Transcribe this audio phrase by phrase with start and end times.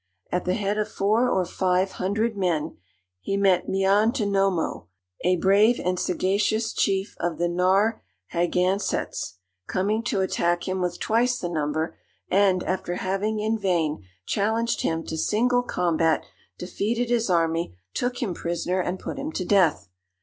[0.31, 2.75] At the head of four or five hundred men,
[3.19, 4.87] he met Miantonomoh,
[5.23, 9.33] a brave and sagacious chief of the Narrhagansetts,
[9.67, 11.99] coming to attack him with twice the number;
[12.31, 16.25] and, after having in vain challenged him to single combat,
[16.57, 19.87] defeated his army, took him prisoner, and put him to death.